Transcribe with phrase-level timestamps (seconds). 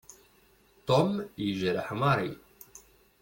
[0.87, 1.09] Tom
[1.43, 2.31] yejreḥ Mary.